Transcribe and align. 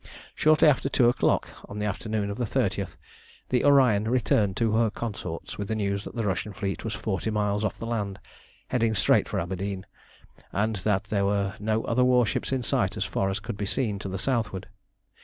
Shortly 0.33 0.67
after 0.67 0.89
two 0.89 1.09
o'clock 1.09 1.49
on 1.69 1.77
the 1.77 1.85
afternoon 1.85 2.31
of 2.31 2.37
the 2.39 2.43
30th 2.45 2.95
the 3.49 3.63
Orion 3.63 4.05
returned 4.05 4.57
to 4.57 4.71
her 4.71 4.89
consorts 4.89 5.59
with 5.59 5.67
the 5.67 5.75
news 5.75 6.05
that 6.05 6.15
the 6.15 6.25
Russian 6.25 6.53
fleet 6.53 6.83
was 6.83 6.95
forty 6.95 7.29
miles 7.29 7.63
off 7.63 7.77
the 7.77 7.85
land, 7.85 8.19
heading 8.69 8.95
straight 8.95 9.29
for 9.29 9.39
Aberdeen, 9.39 9.85
and 10.51 10.77
that 10.77 11.03
there 11.03 11.25
were 11.25 11.53
no 11.59 11.83
other 11.83 12.03
warships 12.03 12.51
in 12.51 12.63
sight 12.63 12.97
as 12.97 13.05
far 13.05 13.29
as 13.29 13.39
could 13.39 13.57
be 13.57 13.67
seen 13.67 13.99
to 13.99 14.09
the 14.09 14.17
southward. 14.17 14.65